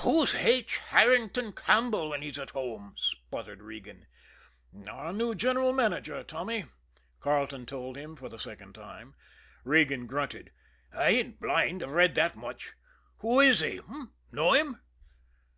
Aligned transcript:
"Who's 0.00 0.34
H. 0.34 0.78
Herrington 0.78 1.52
Campbell 1.52 2.08
when 2.08 2.22
he's 2.22 2.38
at 2.38 2.48
home?" 2.56 2.94
spluttered 2.96 3.60
Regan. 3.62 4.06
"Our 4.90 5.12
new 5.12 5.34
general 5.34 5.74
manager, 5.74 6.22
Tommy," 6.24 6.64
Carleton 7.20 7.66
told 7.66 7.98
him 7.98 8.16
for 8.16 8.30
the 8.30 8.38
second 8.38 8.74
time. 8.74 9.14
Regan 9.62 10.06
grunted. 10.06 10.52
"I 10.90 11.10
ain't 11.10 11.38
blind! 11.38 11.82
I've 11.82 11.90
read 11.90 12.14
that 12.14 12.34
much. 12.34 12.72
Who 13.18 13.40
is 13.40 13.60
he 13.60 13.76
h'm? 13.76 14.14
Know 14.32 14.54
him?" 14.54 14.80